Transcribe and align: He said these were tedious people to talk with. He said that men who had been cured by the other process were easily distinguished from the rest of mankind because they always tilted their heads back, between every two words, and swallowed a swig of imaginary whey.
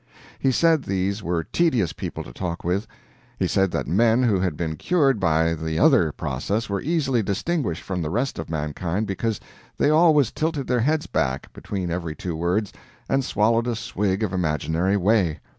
He 0.39 0.49
said 0.51 0.81
these 0.83 1.21
were 1.21 1.43
tedious 1.43 1.93
people 1.93 2.23
to 2.23 2.33
talk 2.33 2.63
with. 2.63 2.87
He 3.37 3.45
said 3.45 3.69
that 3.69 3.85
men 3.85 4.23
who 4.23 4.39
had 4.39 4.57
been 4.57 4.75
cured 4.75 5.19
by 5.19 5.53
the 5.53 5.77
other 5.77 6.11
process 6.11 6.67
were 6.67 6.81
easily 6.81 7.21
distinguished 7.21 7.83
from 7.83 8.01
the 8.01 8.09
rest 8.09 8.39
of 8.39 8.49
mankind 8.49 9.05
because 9.05 9.39
they 9.77 9.91
always 9.91 10.31
tilted 10.31 10.65
their 10.65 10.79
heads 10.79 11.05
back, 11.05 11.53
between 11.53 11.91
every 11.91 12.15
two 12.15 12.35
words, 12.35 12.73
and 13.07 13.23
swallowed 13.23 13.67
a 13.67 13.75
swig 13.75 14.23
of 14.23 14.33
imaginary 14.33 14.97
whey. 14.97 15.39